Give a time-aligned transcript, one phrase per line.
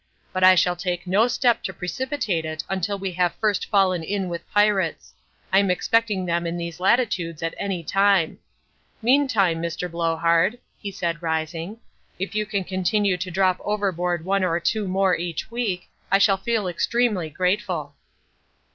[0.33, 4.29] But I shall take no step to precipitate it until we have first fallen in
[4.29, 5.13] with pirates.
[5.53, 8.39] I am expecting them in these latitudes at any time.
[9.03, 9.91] Meantime, Mr.
[9.91, 11.81] Blowhard," he said, rising,
[12.17, 16.35] "if you can continue to drop overboard one or two more each week, I shall
[16.37, 17.93] feel extremely grateful."